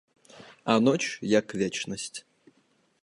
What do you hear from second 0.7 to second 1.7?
А ноч, як